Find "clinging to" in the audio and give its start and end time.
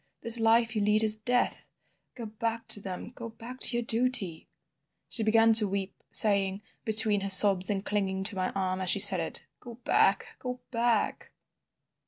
7.85-8.35